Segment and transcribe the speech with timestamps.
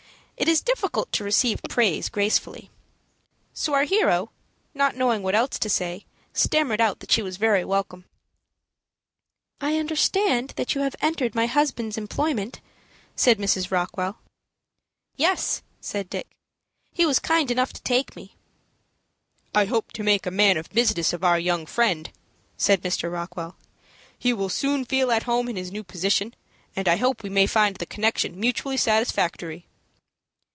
[0.37, 2.71] It is difficult to receive praise gracefully.
[3.53, 4.31] So our hero,
[4.73, 8.05] not knowing what else to say, stammered out that she was very welcome.
[9.61, 12.59] "I understand that you have entered my husband's employment,"
[13.15, 13.69] said Mrs.
[13.69, 14.17] Rockwell.
[15.15, 16.27] "Yes," said Dick.
[16.91, 18.35] "He was kind enough to take me."
[19.53, 22.09] "I hope to make a man of business of our young friend,"
[22.57, 23.13] said Mr.
[23.13, 23.57] Rockwell.
[24.17, 26.35] "He will soon feel at home in his new position,
[26.75, 29.67] and I hope we may find the connection mutually satisfactory."